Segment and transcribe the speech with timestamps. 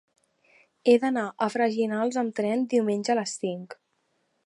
[0.91, 3.81] He d'anar a Freginals amb tren diumenge a les cinc.